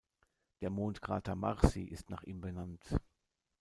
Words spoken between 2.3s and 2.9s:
benannt.